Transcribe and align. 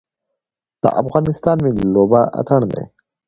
د 0.83 0.85
افغانستان 1.01 1.57
ملي 1.65 1.85
لوبه 1.95 2.21
اتن 2.39 2.61
دی 2.71 2.83